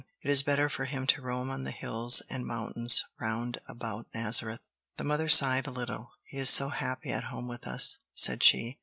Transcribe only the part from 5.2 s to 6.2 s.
sighed a little.